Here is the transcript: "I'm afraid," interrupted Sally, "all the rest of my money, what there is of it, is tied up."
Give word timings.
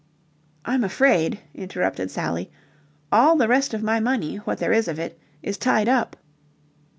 "I'm 0.65 0.83
afraid," 0.83 1.41
interrupted 1.53 2.09
Sally, 2.09 2.49
"all 3.11 3.35
the 3.35 3.47
rest 3.47 3.71
of 3.75 3.83
my 3.83 3.99
money, 3.99 4.37
what 4.37 4.57
there 4.57 4.73
is 4.73 4.87
of 4.87 4.97
it, 4.97 5.19
is 5.43 5.59
tied 5.59 5.87
up." 5.87 6.15